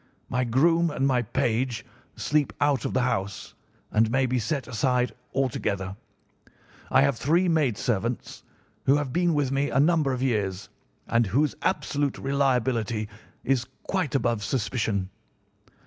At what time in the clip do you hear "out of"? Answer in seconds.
2.59-2.93